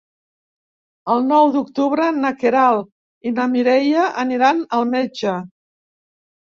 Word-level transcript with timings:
El 1.15 1.21
nou 1.31 1.51
d'octubre 1.57 2.09
na 2.23 2.33
Queralt 2.41 3.31
i 3.31 3.35
na 3.37 3.49
Mireia 3.55 4.09
aniran 4.27 4.69
al 4.81 4.93
metge. 4.97 5.41